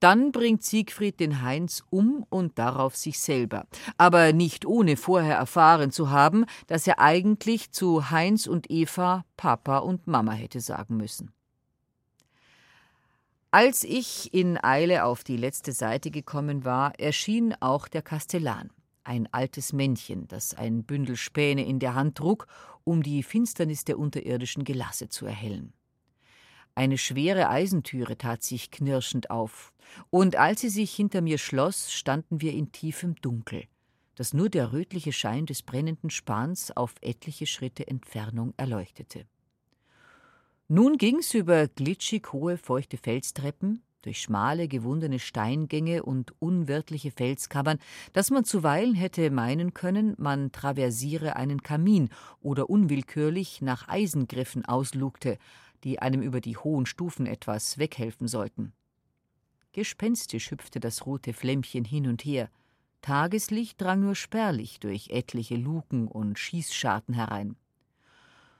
Dann 0.00 0.32
bringt 0.32 0.62
Siegfried 0.62 1.20
den 1.20 1.42
Heinz 1.42 1.82
um 1.90 2.24
und 2.28 2.58
darauf 2.58 2.96
sich 2.96 3.18
selber, 3.18 3.66
aber 3.98 4.32
nicht 4.32 4.64
ohne 4.64 4.96
vorher 4.96 5.36
erfahren 5.36 5.90
zu 5.90 6.10
haben, 6.10 6.46
dass 6.66 6.86
er 6.86 7.00
eigentlich 7.00 7.72
zu 7.72 8.10
Heinz 8.10 8.46
und 8.46 8.70
Eva 8.70 9.24
Papa 9.36 9.78
und 9.78 10.06
Mama 10.06 10.32
hätte 10.32 10.60
sagen 10.60 10.96
müssen. 10.96 11.32
Als 13.52 13.84
ich 13.84 14.34
in 14.34 14.62
Eile 14.62 15.04
auf 15.04 15.22
die 15.22 15.36
letzte 15.36 15.72
Seite 15.72 16.10
gekommen 16.10 16.64
war, 16.64 16.98
erschien 16.98 17.54
auch 17.60 17.88
der 17.88 18.02
Kastellan, 18.02 18.70
ein 19.04 19.28
altes 19.32 19.72
Männchen, 19.72 20.26
das 20.28 20.52
ein 20.54 20.82
Bündel 20.82 21.16
Späne 21.16 21.64
in 21.64 21.78
der 21.78 21.94
Hand 21.94 22.18
trug, 22.18 22.48
um 22.84 23.02
die 23.02 23.22
Finsternis 23.22 23.84
der 23.84 23.98
unterirdischen 23.98 24.64
Gelasse 24.64 25.08
zu 25.08 25.26
erhellen. 25.26 25.72
Eine 26.74 26.98
schwere 26.98 27.48
Eisentüre 27.48 28.18
tat 28.18 28.42
sich 28.42 28.70
knirschend 28.70 29.30
auf, 29.30 29.72
und 30.10 30.36
als 30.36 30.60
sie 30.60 30.68
sich 30.68 30.94
hinter 30.94 31.22
mir 31.22 31.38
schloss, 31.38 31.92
standen 31.92 32.40
wir 32.40 32.52
in 32.52 32.72
tiefem 32.72 33.14
Dunkel, 33.22 33.64
das 34.16 34.34
nur 34.34 34.50
der 34.50 34.72
rötliche 34.72 35.12
Schein 35.12 35.46
des 35.46 35.62
brennenden 35.62 36.10
Spans 36.10 36.76
auf 36.76 36.94
etliche 37.00 37.46
Schritte 37.46 37.86
Entfernung 37.86 38.52
erleuchtete. 38.56 39.24
Nun 40.68 40.98
ging's 40.98 41.32
über 41.32 41.68
glitschig 41.68 42.32
hohe, 42.32 42.58
feuchte 42.58 42.96
Felstreppen, 42.96 43.84
durch 44.02 44.20
schmale, 44.20 44.66
gewundene 44.66 45.20
Steingänge 45.20 46.02
und 46.02 46.34
unwirtliche 46.40 47.12
Felskammern, 47.12 47.78
dass 48.12 48.32
man 48.32 48.44
zuweilen 48.44 48.96
hätte 48.96 49.30
meinen 49.30 49.74
können, 49.74 50.16
man 50.18 50.50
traversiere 50.50 51.36
einen 51.36 51.62
Kamin 51.62 52.08
oder 52.40 52.68
unwillkürlich 52.68 53.62
nach 53.62 53.86
Eisengriffen 53.86 54.64
auslugte, 54.64 55.38
die 55.84 56.00
einem 56.00 56.20
über 56.20 56.40
die 56.40 56.56
hohen 56.56 56.86
Stufen 56.86 57.26
etwas 57.26 57.78
weghelfen 57.78 58.26
sollten. 58.26 58.72
Gespenstisch 59.70 60.50
hüpfte 60.50 60.80
das 60.80 61.06
rote 61.06 61.32
Flämmchen 61.32 61.84
hin 61.84 62.08
und 62.08 62.24
her. 62.24 62.50
Tageslicht 63.02 63.80
drang 63.80 64.00
nur 64.00 64.16
spärlich 64.16 64.80
durch 64.80 65.10
etliche 65.10 65.54
Luken 65.54 66.08
und 66.08 66.40
Schießscharten 66.40 67.14
herein. 67.14 67.54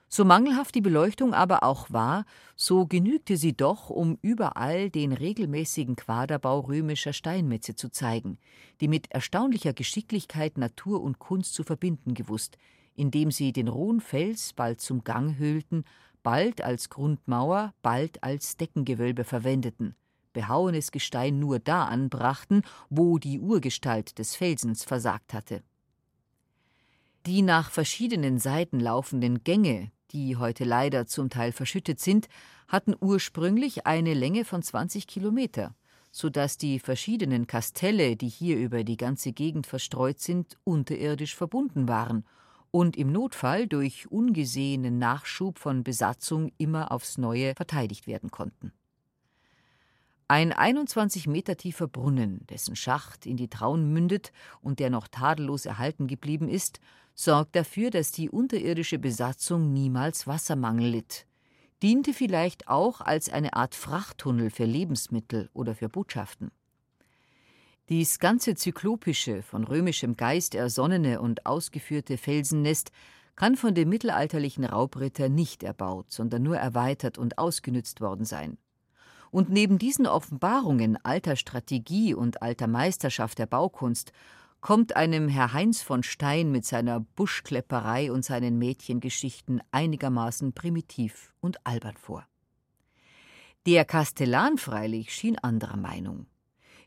So 0.09 0.23
mangelhaft 0.23 0.73
die 0.73 0.81
Beleuchtung 0.81 1.33
aber 1.33 1.63
auch 1.63 1.91
war, 1.91 2.25
so 2.55 2.85
genügte 2.85 3.35
sie 3.35 3.55
doch, 3.55 3.89
um 3.89 4.17
überall 4.21 4.89
den 4.89 5.11
regelmäßigen 5.11 5.97
Quaderbau 5.97 6.61
römischer 6.61 7.11
Steinmetze 7.11 7.75
zu 7.75 7.89
zeigen, 7.89 8.37
die 8.79 8.87
mit 8.87 9.11
erstaunlicher 9.11 9.73
Geschicklichkeit 9.73 10.57
Natur 10.57 11.01
und 11.01 11.19
Kunst 11.19 11.53
zu 11.53 11.63
verbinden 11.63 12.13
gewusst, 12.13 12.57
indem 12.95 13.31
sie 13.31 13.51
den 13.51 13.67
rohen 13.67 13.99
Fels 13.99 14.53
bald 14.53 14.79
zum 14.79 15.03
Gang 15.03 15.37
hüllten, 15.37 15.83
bald 16.23 16.61
als 16.61 16.89
Grundmauer, 16.89 17.73
bald 17.81 18.23
als 18.23 18.55
Deckengewölbe 18.55 19.25
verwendeten, 19.25 19.93
behauenes 20.31 20.91
Gestein 20.91 21.39
nur 21.39 21.59
da 21.59 21.85
anbrachten, 21.85 22.61
wo 22.89 23.17
die 23.17 23.39
Urgestalt 23.39 24.17
des 24.19 24.35
Felsens 24.35 24.85
versagt 24.85 25.33
hatte. 25.33 25.63
Die 27.25 27.41
nach 27.41 27.71
verschiedenen 27.71 28.39
Seiten 28.39 28.79
laufenden 28.79 29.43
Gänge, 29.43 29.91
die 30.11 30.37
heute 30.37 30.63
leider 30.63 31.05
zum 31.07 31.29
Teil 31.29 31.51
verschüttet 31.51 31.99
sind, 31.99 32.27
hatten 32.67 32.95
ursprünglich 32.99 33.85
eine 33.85 34.13
Länge 34.13 34.45
von 34.45 34.61
20 34.61 35.07
Kilometer, 35.07 35.75
so 36.11 36.29
dass 36.29 36.57
die 36.57 36.79
verschiedenen 36.79 37.47
Kastelle, 37.47 38.15
die 38.15 38.29
hier 38.29 38.57
über 38.57 38.83
die 38.83 38.97
ganze 38.97 39.31
Gegend 39.31 39.67
verstreut 39.67 40.19
sind, 40.19 40.57
unterirdisch 40.63 41.35
verbunden 41.35 41.87
waren 41.87 42.25
und 42.71 42.97
im 42.97 43.11
Notfall 43.11 43.67
durch 43.67 44.11
ungesehenen 44.11 44.99
Nachschub 44.99 45.59
von 45.59 45.83
Besatzung 45.83 46.51
immer 46.57 46.91
aufs 46.91 47.17
Neue 47.17 47.55
verteidigt 47.55 48.07
werden 48.07 48.31
konnten. 48.31 48.71
Ein 50.29 50.51
21 50.51 51.27
Meter 51.27 51.55
tiefer 51.55 51.87
Brunnen, 51.87 52.45
dessen 52.47 52.75
Schacht 52.75 53.25
in 53.25 53.37
die 53.37 53.47
Traun 53.47 53.93
mündet 53.93 54.33
und 54.61 54.79
der 54.79 54.89
noch 54.89 55.07
tadellos 55.07 55.65
erhalten 55.65 56.07
geblieben 56.07 56.49
ist, 56.49 56.81
sorgt 57.17 57.55
dafür, 57.55 57.89
dass 57.89 58.11
die 58.11 58.29
unterirdische 58.29 58.99
Besatzung 58.99 59.73
niemals 59.73 60.27
Wassermangel 60.27 60.87
litt, 60.87 61.25
diente 61.81 62.13
vielleicht 62.13 62.67
auch 62.67 63.01
als 63.01 63.29
eine 63.29 63.53
Art 63.53 63.75
Frachttunnel 63.75 64.51
für 64.51 64.65
Lebensmittel 64.65 65.49
oder 65.53 65.75
für 65.75 65.89
Botschaften. 65.89 66.51
Dies 67.89 68.19
ganze 68.19 68.53
zyklopische, 68.55 69.41
von 69.41 69.63
römischem 69.63 70.15
Geist 70.15 70.55
ersonnene 70.55 71.19
und 71.19 71.45
ausgeführte 71.45 72.17
Felsennest 72.17 72.91
kann 73.35 73.55
von 73.55 73.73
dem 73.73 73.89
mittelalterlichen 73.89 74.65
Raubritter 74.65 75.29
nicht 75.29 75.63
erbaut, 75.63 76.11
sondern 76.11 76.43
nur 76.43 76.57
erweitert 76.57 77.17
und 77.17 77.37
ausgenützt 77.37 78.01
worden 78.01 78.25
sein. 78.25 78.57
Und 79.31 79.49
neben 79.49 79.77
diesen 79.77 80.05
Offenbarungen 80.05 80.97
alter 81.03 81.35
Strategie 81.35 82.13
und 82.13 82.41
alter 82.41 82.67
Meisterschaft 82.67 83.39
der 83.39 83.45
Baukunst 83.45 84.11
kommt 84.67 84.97
einem 84.97 85.29
Herr 85.29 85.53
Heinz 85.53 85.81
von 85.81 86.03
Stein 86.03 86.51
mit 86.51 86.65
seiner 86.65 86.99
Buschklepperei 86.99 88.11
und 88.11 88.25
seinen 88.25 88.57
Mädchengeschichten 88.57 89.61
einigermaßen 89.71 90.51
primitiv 90.51 91.33
und 91.39 91.65
albern 91.65 91.95
vor. 91.95 92.27
Der 93.65 93.85
Kastellan 93.85 94.57
freilich 94.57 95.13
schien 95.13 95.39
anderer 95.39 95.77
Meinung 95.77 96.25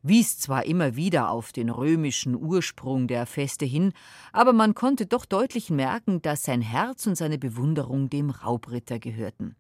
wies 0.03 0.39
zwar 0.39 0.67
immer 0.67 0.95
wieder 0.97 1.31
auf 1.31 1.53
den 1.53 1.71
römischen 1.71 2.35
Ursprung 2.35 3.07
der 3.07 3.25
Feste 3.25 3.65
hin, 3.65 3.93
aber 4.33 4.53
man 4.53 4.75
konnte 4.75 5.07
doch 5.07 5.25
deutlich 5.25 5.71
merken, 5.71 6.21
dass 6.23 6.43
sein 6.43 6.61
Herz 6.63 7.07
und 7.07 7.17
seine 7.17 7.39
Bewunderung 7.39 8.11
dem 8.11 8.29
Raubritter 8.31 8.99
gehörten. 8.99 9.57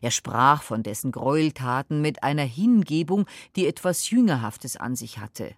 Er 0.00 0.10
sprach 0.10 0.62
von 0.62 0.82
dessen 0.84 1.10
Gräueltaten 1.10 2.00
mit 2.00 2.22
einer 2.22 2.42
Hingebung, 2.42 3.26
die 3.56 3.66
etwas 3.66 4.10
Jüngerhaftes 4.10 4.76
an 4.76 4.94
sich 4.94 5.18
hatte. 5.18 5.54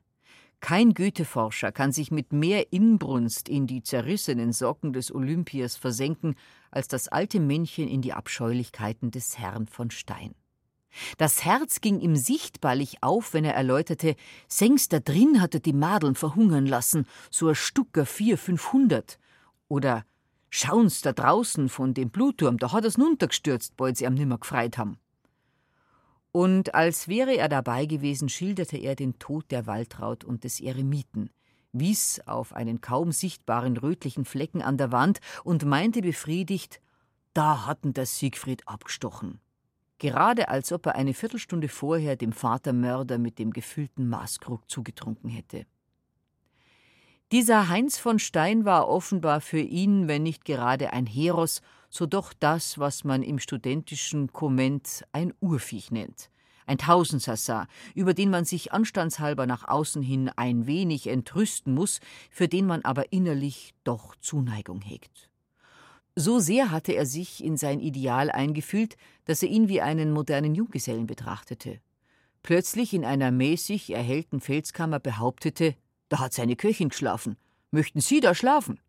Kein 0.60 0.94
Goetheforscher 0.94 1.70
kann 1.70 1.92
sich 1.92 2.10
mit 2.10 2.32
mehr 2.32 2.72
Inbrunst 2.72 3.48
in 3.48 3.66
die 3.66 3.82
zerrissenen 3.82 4.52
Socken 4.52 4.92
des 4.92 5.14
Olympiers 5.14 5.76
versenken, 5.76 6.34
als 6.70 6.88
das 6.88 7.08
alte 7.08 7.40
Männchen 7.40 7.88
in 7.88 8.02
die 8.02 8.12
Abscheulichkeiten 8.12 9.10
des 9.10 9.38
Herrn 9.38 9.66
von 9.66 9.90
Stein. 9.90 10.34
Das 11.18 11.44
Herz 11.44 11.82
ging 11.82 12.00
ihm 12.00 12.16
sichtbarlich 12.16 13.02
auf, 13.02 13.34
wenn 13.34 13.44
er 13.44 13.54
erläuterte, 13.54 14.16
Sengs 14.48 14.88
da 14.88 14.98
drin 14.98 15.42
hatte 15.42 15.60
die 15.60 15.74
Madeln 15.74 16.14
verhungern 16.14 16.66
lassen, 16.66 17.06
so 17.30 17.48
a 17.48 17.54
Stucker 17.54 18.06
vier, 18.06 18.38
fünfhundert. 18.38 19.18
Oder 19.68 20.04
Schauen's 20.48 21.02
da 21.02 21.12
draußen 21.12 21.68
von 21.68 21.92
dem 21.92 22.10
Blutturm, 22.10 22.56
da 22.56 22.72
hat 22.72 22.84
er's 22.84 22.96
nuntergestürzt, 22.96 23.76
bald 23.76 23.98
sie 23.98 24.06
am 24.06 24.14
nimmer 24.14 24.38
gefreit 24.38 24.78
haben. 24.78 24.98
Und 26.36 26.74
als 26.74 27.08
wäre 27.08 27.34
er 27.34 27.48
dabei 27.48 27.86
gewesen, 27.86 28.28
schilderte 28.28 28.76
er 28.76 28.94
den 28.94 29.18
Tod 29.18 29.50
der 29.50 29.66
Waltraud 29.66 30.22
und 30.22 30.44
des 30.44 30.60
Eremiten, 30.60 31.30
wies 31.72 32.20
auf 32.26 32.52
einen 32.52 32.82
kaum 32.82 33.10
sichtbaren 33.10 33.78
rötlichen 33.78 34.26
Flecken 34.26 34.60
an 34.60 34.76
der 34.76 34.92
Wand 34.92 35.20
und 35.44 35.64
meinte 35.64 36.02
befriedigt, 36.02 36.82
da 37.32 37.64
hatten 37.64 37.94
der 37.94 38.04
Siegfried 38.04 38.68
abgestochen 38.68 39.40
gerade 39.98 40.50
als 40.50 40.72
ob 40.72 40.84
er 40.84 40.94
eine 40.96 41.14
Viertelstunde 41.14 41.68
vorher 41.68 42.16
dem 42.16 42.32
Vatermörder 42.32 43.16
mit 43.16 43.38
dem 43.38 43.50
gefüllten 43.50 44.10
Maßkrug 44.10 44.68
zugetrunken 44.68 45.30
hätte. 45.30 45.64
Dieser 47.32 47.70
Heinz 47.70 47.98
von 47.98 48.18
Stein 48.18 48.66
war 48.66 48.88
offenbar 48.88 49.40
für 49.40 49.58
ihn, 49.58 50.06
wenn 50.06 50.22
nicht 50.22 50.44
gerade 50.44 50.92
ein 50.92 51.06
Heros, 51.06 51.62
so 51.96 52.06
doch 52.06 52.32
das, 52.32 52.78
was 52.78 53.04
man 53.04 53.22
im 53.22 53.38
studentischen 53.38 54.32
Komment 54.32 55.04
ein 55.12 55.32
Urviech 55.40 55.90
nennt. 55.90 56.30
Ein 56.66 56.78
Tausendsassa, 56.78 57.68
über 57.94 58.12
den 58.12 58.30
man 58.30 58.44
sich 58.44 58.72
anstandshalber 58.72 59.46
nach 59.46 59.66
außen 59.68 60.02
hin 60.02 60.30
ein 60.36 60.66
wenig 60.66 61.06
entrüsten 61.06 61.74
muss, 61.74 62.00
für 62.30 62.48
den 62.48 62.66
man 62.66 62.82
aber 62.82 63.12
innerlich 63.12 63.74
doch 63.84 64.16
Zuneigung 64.16 64.82
hegt. 64.82 65.30
So 66.16 66.38
sehr 66.38 66.70
hatte 66.70 66.92
er 66.92 67.06
sich 67.06 67.44
in 67.44 67.56
sein 67.56 67.78
Ideal 67.78 68.30
eingefühlt, 68.30 68.96
dass 69.26 69.42
er 69.42 69.48
ihn 69.48 69.68
wie 69.68 69.80
einen 69.80 70.12
modernen 70.12 70.54
Junggesellen 70.54 71.06
betrachtete. 71.06 71.80
Plötzlich 72.42 72.94
in 72.94 73.04
einer 73.04 73.30
mäßig 73.30 73.90
erhellten 73.90 74.40
Felskammer 74.40 74.98
behauptete, 74.98 75.76
da 76.08 76.20
hat 76.20 76.32
seine 76.32 76.56
Köchin 76.56 76.88
geschlafen. 76.88 77.36
Möchten 77.70 78.00
Sie 78.00 78.20
da 78.20 78.34
schlafen? 78.34 78.80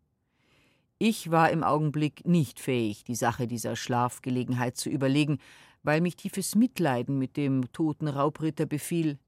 Ich 1.00 1.30
war 1.30 1.50
im 1.50 1.62
Augenblick 1.62 2.26
nicht 2.26 2.58
fähig, 2.58 3.04
die 3.04 3.14
Sache 3.14 3.46
dieser 3.46 3.76
Schlafgelegenheit 3.76 4.76
zu 4.76 4.90
überlegen, 4.90 5.38
weil 5.84 6.00
mich 6.00 6.16
tiefes 6.16 6.56
Mitleiden 6.56 7.18
mit 7.18 7.36
dem 7.36 7.72
toten 7.72 8.08
Raubritter 8.08 8.66
befiel. 8.66 9.18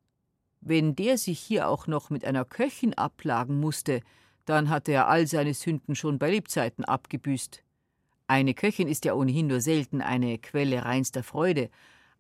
Wenn 0.61 0.97
der 0.97 1.17
sich 1.17 1.39
hier 1.39 1.69
auch 1.69 1.87
noch 1.87 2.11
mit 2.11 2.25
einer 2.25 2.45
Köchin 2.45 2.95
abplagen 2.95 3.61
musste, 3.61 4.01
dann 4.47 4.69
hatte 4.69 4.91
er 4.91 5.09
all 5.09 5.29
seine 5.29 5.55
Sünden 5.55 5.95
schon 5.95 6.19
bei 6.19 6.31
Lebzeiten 6.31 6.85
abgebüßt. 6.85 7.63
Eine 8.27 8.55
Köchin 8.55 8.89
ist 8.89 9.05
ja 9.05 9.15
ohnehin 9.15 9.47
nur 9.47 9.61
selten 9.61 10.03
eine 10.03 10.39
Quelle 10.39 10.85
reinster 10.85 11.23
Freude, 11.23 11.71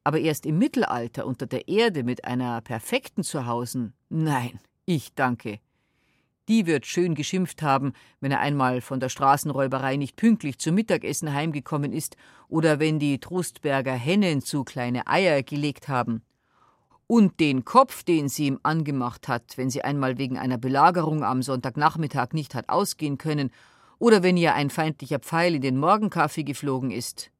aber 0.04 0.20
erst 0.20 0.46
im 0.46 0.58
Mittelalter 0.58 1.26
unter 1.26 1.46
der 1.46 1.66
Erde 1.66 2.04
mit 2.04 2.24
einer 2.24 2.60
perfekten 2.60 3.24
Zuhausen, 3.24 3.94
nein, 4.08 4.60
ich 4.86 5.12
danke. 5.14 5.58
Die 6.50 6.66
wird 6.66 6.84
schön 6.84 7.14
geschimpft 7.14 7.62
haben, 7.62 7.92
wenn 8.18 8.32
er 8.32 8.40
einmal 8.40 8.80
von 8.80 8.98
der 8.98 9.08
Straßenräuberei 9.08 9.94
nicht 9.94 10.16
pünktlich 10.16 10.58
zum 10.58 10.74
Mittagessen 10.74 11.32
heimgekommen 11.32 11.92
ist 11.92 12.16
oder 12.48 12.80
wenn 12.80 12.98
die 12.98 13.20
Trostberger 13.20 13.92
Hennen 13.92 14.40
zu 14.40 14.64
kleine 14.64 15.06
Eier 15.06 15.44
gelegt 15.44 15.86
haben. 15.86 16.24
Und 17.06 17.38
den 17.38 17.64
Kopf, 17.64 18.02
den 18.02 18.28
sie 18.28 18.48
ihm 18.48 18.58
angemacht 18.64 19.28
hat, 19.28 19.56
wenn 19.58 19.70
sie 19.70 19.82
einmal 19.82 20.18
wegen 20.18 20.38
einer 20.38 20.58
Belagerung 20.58 21.22
am 21.22 21.40
Sonntagnachmittag 21.40 22.32
nicht 22.32 22.56
hat 22.56 22.68
ausgehen 22.68 23.16
können 23.16 23.52
oder 24.00 24.24
wenn 24.24 24.36
ihr 24.36 24.52
ein 24.56 24.70
feindlicher 24.70 25.20
Pfeil 25.20 25.54
in 25.54 25.62
den 25.62 25.78
Morgenkaffee 25.78 26.42
geflogen 26.42 26.90
ist. 26.90 27.30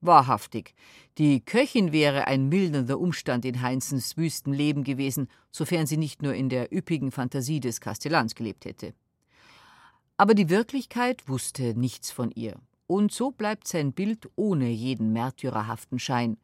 Wahrhaftig, 0.00 0.74
die 1.18 1.40
Köchin 1.40 1.92
wäre 1.92 2.26
ein 2.26 2.48
mildernder 2.48 3.00
Umstand 3.00 3.44
in 3.44 3.62
Heinzens 3.62 4.16
wüsten 4.16 4.52
Leben 4.52 4.84
gewesen, 4.84 5.28
sofern 5.50 5.86
sie 5.86 5.96
nicht 5.96 6.22
nur 6.22 6.34
in 6.34 6.48
der 6.48 6.72
üppigen 6.72 7.10
Fantasie 7.10 7.60
des 7.60 7.80
Kastellans 7.80 8.34
gelebt 8.34 8.66
hätte. 8.66 8.94
Aber 10.16 10.34
die 10.34 10.50
Wirklichkeit 10.50 11.28
wusste 11.28 11.78
nichts 11.78 12.10
von 12.10 12.30
ihr, 12.30 12.56
und 12.86 13.12
so 13.12 13.30
bleibt 13.30 13.66
sein 13.66 13.92
Bild 13.92 14.28
ohne 14.36 14.68
jeden 14.68 15.12
märtyrerhaften 15.12 15.98
Schein, 15.98 16.36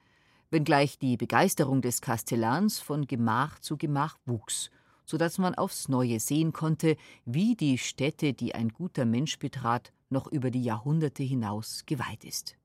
wenngleich 0.50 0.98
die 0.98 1.16
Begeisterung 1.16 1.82
des 1.82 2.00
Kastellans 2.00 2.80
von 2.80 3.06
Gemach 3.06 3.58
zu 3.60 3.76
Gemach 3.76 4.18
wuchs 4.26 4.70
so 5.04 5.18
dass 5.18 5.38
man 5.38 5.54
aufs 5.54 5.88
Neue 5.88 6.20
sehen 6.20 6.52
konnte, 6.52 6.96
wie 7.24 7.54
die 7.54 7.78
Stätte, 7.78 8.32
die 8.32 8.54
ein 8.54 8.70
guter 8.70 9.04
Mensch 9.04 9.38
betrat, 9.38 9.92
noch 10.10 10.26
über 10.26 10.50
die 10.50 10.62
Jahrhunderte 10.62 11.22
hinaus 11.22 11.84
geweiht 11.86 12.24
ist. 12.24 12.56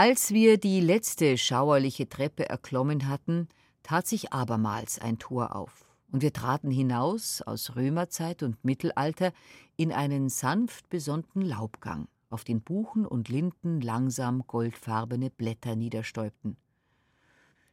Als 0.00 0.30
wir 0.30 0.58
die 0.58 0.78
letzte 0.78 1.36
schauerliche 1.36 2.08
Treppe 2.08 2.48
erklommen 2.48 3.08
hatten, 3.08 3.48
tat 3.82 4.06
sich 4.06 4.32
abermals 4.32 5.00
ein 5.00 5.18
Tor 5.18 5.56
auf, 5.56 5.86
und 6.12 6.22
wir 6.22 6.32
traten 6.32 6.70
hinaus 6.70 7.42
aus 7.42 7.74
Römerzeit 7.74 8.44
und 8.44 8.64
Mittelalter 8.64 9.32
in 9.76 9.90
einen 9.90 10.28
sanft 10.28 10.88
besonnten 10.88 11.42
Laubgang, 11.42 12.06
auf 12.30 12.44
den 12.44 12.60
Buchen 12.60 13.06
und 13.06 13.28
Linden 13.28 13.80
langsam 13.80 14.44
goldfarbene 14.46 15.30
Blätter 15.30 15.74
niederstäubten. 15.74 16.56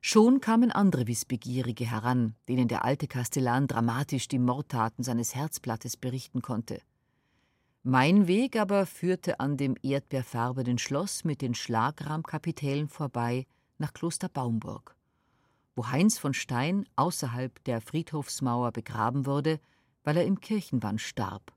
Schon 0.02 0.42
kamen 0.42 0.72
andere 0.72 1.06
Wissbegierige 1.06 1.86
heran, 1.86 2.34
denen 2.48 2.68
der 2.68 2.86
alte 2.86 3.06
Kastellan 3.06 3.68
dramatisch 3.68 4.28
die 4.28 4.40
Mordtaten 4.40 5.04
seines 5.04 5.36
Herzblattes 5.36 5.96
berichten 5.96 6.42
konnte. 6.42 6.82
Mein 7.88 8.26
Weg 8.26 8.56
aber 8.60 8.88
führte 8.88 9.40
an 9.40 9.58
dem 9.58 9.76
erdbeerfarbenen 9.84 10.80
Schloss 10.80 11.24
mit 11.24 11.44
den 11.44 11.54
Schlagrahmkapitellen 11.54 12.90
vorbei 12.90 13.46
nach 13.78 13.94
Kloster 13.94 14.28
Baumburg, 14.28 14.96
wo 15.76 15.90
Heinz 15.90 16.18
von 16.18 16.34
Stein 16.34 16.90
außerhalb 16.96 17.64
der 17.66 17.82
Friedhofsmauer 17.82 18.72
begraben 18.72 19.28
wurde, 19.28 19.60
weil 20.04 20.18
er 20.18 20.26
im 20.26 20.42
Kirchenbann 20.42 20.98
starb 20.98 21.54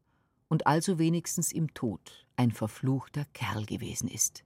und 0.49 0.67
also 0.67 0.99
wenigstens 0.99 1.51
im 1.51 1.73
Tod 1.73 2.27
ein 2.37 2.53
verfluchter 2.53 3.25
Kerl 3.33 3.64
gewesen 3.64 4.07
ist. 4.07 4.45